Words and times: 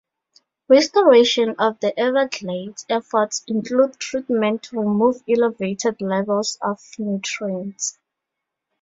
Restoration 0.67 1.53
of 1.59 1.79
the 1.79 1.93
Everglades 1.95 2.87
efforts 2.89 3.43
include 3.47 3.99
treatment 3.99 4.63
to 4.63 4.79
remove 4.79 5.21
elevated 5.29 6.01
levels 6.01 6.57
of 6.59 6.81
nutrients. 6.97 7.99